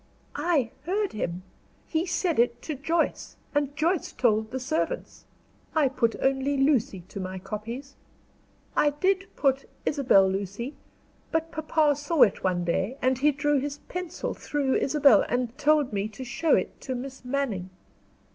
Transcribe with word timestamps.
"I 0.35 0.71
heard 0.87 1.13
him. 1.13 1.43
He 1.87 2.07
said 2.07 2.39
it 2.39 2.59
to 2.63 2.73
Joyce, 2.73 3.37
and 3.53 3.75
Joyce 3.75 4.11
told 4.13 4.49
the 4.49 4.59
servants. 4.59 5.25
I 5.75 5.89
put 5.89 6.15
only 6.23 6.57
Lucy 6.57 7.01
to 7.09 7.19
my 7.19 7.37
copies. 7.37 7.93
I 8.75 8.89
did 8.89 9.25
put 9.35 9.69
Isabel 9.85 10.27
Lucy, 10.27 10.73
but 11.31 11.51
papa 11.51 11.95
saw 11.95 12.23
it 12.23 12.43
one 12.43 12.63
day, 12.63 12.97
and 12.99 13.19
he 13.19 13.31
drew 13.31 13.59
his 13.59 13.77
pencil 13.77 14.33
through 14.33 14.73
Isabel, 14.77 15.21
and 15.29 15.55
told 15.59 15.93
me 15.93 16.07
to 16.07 16.23
show 16.23 16.55
it 16.55 16.81
to 16.81 16.95
Miss 16.95 17.23
Manning. 17.23 17.69